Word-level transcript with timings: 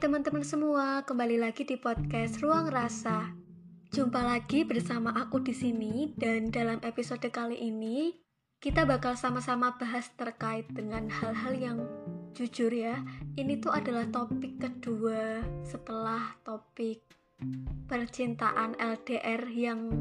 teman-teman 0.00 0.40
semua, 0.40 1.04
kembali 1.04 1.44
lagi 1.44 1.68
di 1.68 1.76
podcast 1.76 2.40
Ruang 2.40 2.72
Rasa. 2.72 3.36
Jumpa 3.92 4.16
lagi 4.16 4.64
bersama 4.64 5.12
aku 5.12 5.44
di 5.44 5.52
sini 5.52 6.16
dan 6.16 6.48
dalam 6.48 6.80
episode 6.80 7.28
kali 7.28 7.60
ini 7.60 8.16
kita 8.64 8.88
bakal 8.88 9.20
sama-sama 9.20 9.76
bahas 9.76 10.08
terkait 10.16 10.72
dengan 10.72 11.12
hal-hal 11.12 11.52
yang 11.52 11.78
jujur 12.32 12.72
ya. 12.72 13.04
Ini 13.36 13.60
tuh 13.60 13.76
adalah 13.76 14.08
topik 14.08 14.56
kedua 14.56 15.44
setelah 15.68 16.40
topik 16.40 17.04
percintaan 17.92 18.80
LDR 18.80 19.44
yang 19.52 19.92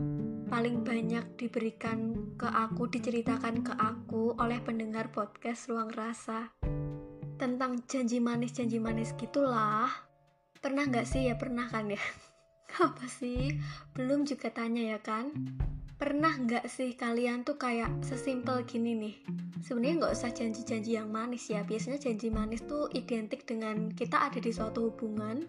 paling 0.47 0.88
banyak 0.88 1.36
diberikan 1.36 2.15
ke 2.39 2.47
aku, 2.47 2.88
diceritakan 2.88 3.67
ke 3.67 3.75
aku 3.75 4.39
oleh 4.39 4.63
pendengar 4.63 5.12
podcast 5.12 5.67
Ruang 5.67 5.91
Rasa 5.91 6.78
tentang 7.39 7.79
janji 7.88 8.20
manis-janji 8.20 8.84
manis 8.84 9.16
gitulah. 9.16 9.88
Pernah 10.59 10.91
nggak 10.91 11.07
sih 11.07 11.31
ya 11.31 11.39
pernah 11.39 11.71
kan 11.71 11.88
ya? 11.88 12.03
Apa 12.84 13.07
sih? 13.07 13.55
Belum 13.95 14.27
juga 14.27 14.52
tanya 14.52 14.84
ya 14.84 14.99
kan? 14.99 15.31
Pernah 15.95 16.35
nggak 16.35 16.67
sih 16.67 16.99
kalian 16.99 17.47
tuh 17.47 17.55
kayak 17.55 18.03
sesimpel 18.03 18.67
gini 18.67 18.91
nih? 18.91 19.16
Sebenarnya 19.63 20.03
nggak 20.03 20.13
usah 20.20 20.31
janji-janji 20.35 20.99
yang 20.99 21.07
manis 21.07 21.47
ya. 21.47 21.63
Biasanya 21.63 21.99
janji 22.03 22.27
manis 22.27 22.67
tuh 22.67 22.91
identik 22.91 23.47
dengan 23.47 23.88
kita 23.95 24.19
ada 24.19 24.39
di 24.44 24.52
suatu 24.52 24.91
hubungan. 24.91 25.47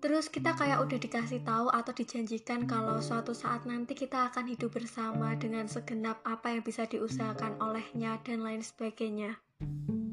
Terus 0.00 0.32
kita 0.32 0.56
kayak 0.56 0.80
udah 0.80 0.96
dikasih 0.96 1.44
tahu 1.44 1.68
atau 1.68 1.92
dijanjikan 1.92 2.64
kalau 2.64 3.04
suatu 3.04 3.36
saat 3.36 3.68
nanti 3.68 3.92
kita 3.92 4.32
akan 4.32 4.48
hidup 4.48 4.72
bersama 4.72 5.36
dengan 5.36 5.68
segenap 5.68 6.24
apa 6.24 6.56
yang 6.56 6.64
bisa 6.64 6.88
diusahakan 6.88 7.60
olehnya 7.60 8.16
dan 8.24 8.40
lain 8.40 8.64
sebagainya. 8.64 9.36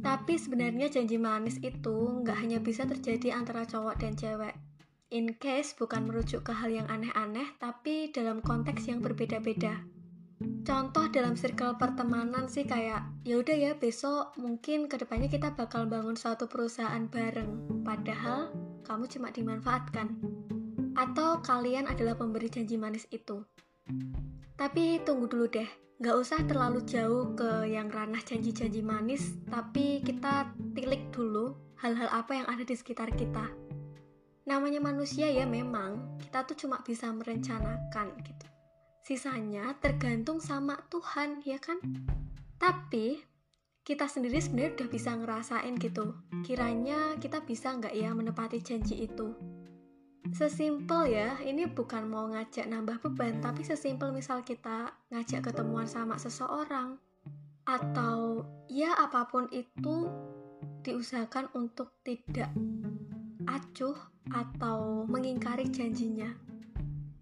Tapi 0.08 0.40
sebenarnya 0.40 0.88
janji 0.88 1.20
manis 1.20 1.60
itu 1.60 2.24
nggak 2.24 2.40
hanya 2.40 2.64
bisa 2.64 2.88
terjadi 2.88 3.36
antara 3.36 3.68
cowok 3.68 4.00
dan 4.00 4.16
cewek. 4.16 4.56
In 5.12 5.36
case 5.36 5.76
bukan 5.76 6.08
merujuk 6.08 6.48
ke 6.48 6.56
hal 6.56 6.72
yang 6.72 6.88
aneh-aneh, 6.88 7.60
tapi 7.60 8.08
dalam 8.16 8.40
konteks 8.40 8.88
yang 8.88 9.04
berbeda-beda. 9.04 9.84
Contoh 10.64 11.12
dalam 11.12 11.36
circle 11.36 11.76
pertemanan 11.76 12.48
sih 12.48 12.64
kayak, 12.64 13.04
ya 13.28 13.36
udah 13.36 13.56
ya 13.60 13.72
besok 13.76 14.32
mungkin 14.40 14.88
ke 14.88 14.96
depannya 14.96 15.28
kita 15.28 15.52
bakal 15.60 15.84
bangun 15.92 16.16
suatu 16.16 16.48
perusahaan 16.48 17.04
bareng, 17.12 17.84
padahal 17.84 18.56
kamu 18.88 19.12
cuma 19.12 19.28
dimanfaatkan. 19.36 20.08
Atau 20.96 21.44
kalian 21.44 21.84
adalah 21.84 22.16
pemberi 22.16 22.48
janji 22.48 22.80
manis 22.80 23.04
itu. 23.12 23.44
Tapi 24.56 25.04
tunggu 25.04 25.28
dulu 25.28 25.52
deh, 25.52 25.68
nggak 25.98 26.14
usah 26.14 26.46
terlalu 26.46 26.86
jauh 26.86 27.34
ke 27.34 27.74
yang 27.74 27.90
ranah 27.90 28.22
janji-janji 28.22 28.86
manis, 28.86 29.34
tapi 29.50 30.06
kita 30.06 30.54
tilik 30.78 31.10
dulu 31.10 31.58
hal-hal 31.82 32.06
apa 32.14 32.38
yang 32.38 32.46
ada 32.46 32.62
di 32.62 32.78
sekitar 32.78 33.10
kita. 33.18 33.50
Namanya 34.46 34.78
manusia 34.78 35.26
ya 35.26 35.50
memang, 35.50 36.22
kita 36.22 36.46
tuh 36.46 36.54
cuma 36.54 36.86
bisa 36.86 37.10
merencanakan 37.10 38.14
gitu. 38.22 38.46
Sisanya 39.02 39.74
tergantung 39.82 40.38
sama 40.38 40.78
Tuhan, 40.94 41.42
ya 41.42 41.58
kan? 41.58 41.82
Tapi 42.62 43.18
kita 43.82 44.06
sendiri 44.06 44.38
sebenarnya 44.38 44.78
udah 44.78 44.90
bisa 44.94 45.12
ngerasain 45.18 45.74
gitu. 45.82 46.14
Kiranya 46.46 47.18
kita 47.18 47.42
bisa 47.42 47.74
nggak 47.74 47.96
ya 47.98 48.14
menepati 48.14 48.62
janji 48.62 49.10
itu? 49.10 49.34
Sesimpel 50.34 51.14
ya, 51.14 51.40
ini 51.44 51.68
bukan 51.68 52.08
mau 52.08 52.28
ngajak 52.28 52.68
nambah 52.68 53.00
beban, 53.04 53.40
tapi 53.40 53.64
sesimpel 53.64 54.12
misal 54.12 54.44
kita 54.44 54.92
ngajak 55.12 55.52
ketemuan 55.52 55.88
sama 55.88 56.20
seseorang, 56.20 57.00
atau 57.68 58.44
ya 58.68 58.96
apa 58.96 59.28
pun 59.28 59.48
itu 59.52 60.08
diusahakan 60.84 61.52
untuk 61.56 62.00
tidak 62.04 62.52
acuh 63.48 63.96
atau 64.32 65.04
mengingkari 65.08 65.68
janjinya. 65.72 66.32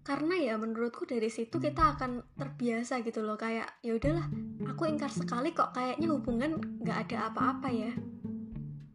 Karena 0.06 0.38
ya 0.38 0.54
menurutku 0.54 1.02
dari 1.02 1.26
situ 1.26 1.58
kita 1.58 1.98
akan 1.98 2.22
terbiasa 2.38 3.02
gitu 3.02 3.26
loh 3.26 3.34
kayak 3.34 3.66
ya 3.82 3.98
udahlah 3.98 4.30
aku 4.70 4.86
ingkar 4.86 5.10
sekali 5.10 5.50
kok 5.50 5.74
kayaknya 5.74 6.14
hubungan 6.14 6.62
nggak 6.78 7.10
ada 7.10 7.34
apa-apa 7.34 7.68
ya. 7.74 7.90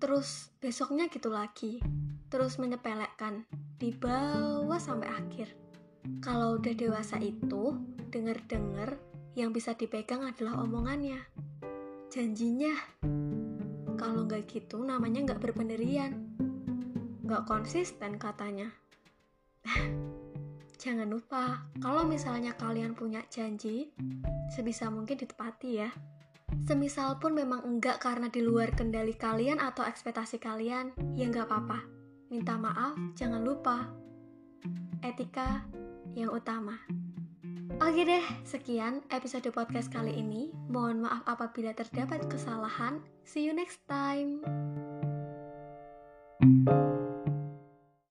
Terus 0.02 0.50
besoknya 0.58 1.06
gitu 1.14 1.30
lagi, 1.30 1.78
terus 2.34 2.58
menyepelekan 2.58 3.46
dibawa 3.78 4.82
sampai 4.82 5.14
akhir. 5.14 5.54
Kalau 6.26 6.58
udah 6.58 6.74
dewasa 6.74 7.22
itu, 7.22 7.78
denger-denger 8.10 8.98
yang 9.38 9.54
bisa 9.54 9.78
dipegang 9.78 10.26
adalah 10.26 10.66
omongannya. 10.66 11.22
Janjinya. 12.10 12.74
Kalau 13.94 14.26
nggak 14.26 14.50
gitu 14.50 14.82
namanya 14.82 15.22
nggak 15.22 15.42
berpendirian. 15.46 16.34
Nggak 17.22 17.46
konsisten 17.46 18.18
katanya. 18.18 18.74
Jangan 20.82 21.14
lupa, 21.14 21.62
kalau 21.78 22.10
misalnya 22.10 22.58
kalian 22.58 22.98
punya 22.98 23.22
janji, 23.30 23.94
sebisa 24.50 24.90
mungkin 24.90 25.14
ditepati 25.14 25.70
ya. 25.78 25.94
Semisal 26.68 27.20
pun 27.20 27.36
memang 27.36 27.64
enggak 27.64 28.04
karena 28.04 28.28
di 28.28 28.44
luar 28.44 28.72
kendali 28.76 29.16
kalian 29.16 29.60
atau 29.60 29.84
ekspektasi 29.84 30.40
kalian, 30.40 30.92
ya 31.16 31.28
nggak 31.28 31.48
apa-apa 31.48 32.02
minta 32.32 32.56
maaf, 32.56 32.96
jangan 33.20 33.44
lupa. 33.44 33.92
Etika 35.04 35.68
yang 36.16 36.32
utama. 36.32 36.80
Oke 37.84 38.08
deh, 38.08 38.24
sekian 38.48 39.04
episode 39.12 39.52
podcast 39.52 39.92
kali 39.92 40.16
ini. 40.16 40.56
Mohon 40.72 41.12
maaf 41.12 41.28
apabila 41.28 41.76
terdapat 41.76 42.24
kesalahan. 42.32 43.04
See 43.28 43.44
you 43.44 43.52
next 43.52 43.84
time. 43.92 44.40
thank 46.42 46.66
you 46.74 47.01